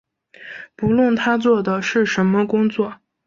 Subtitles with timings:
[0.75, 2.97] 不论他做的是什么工作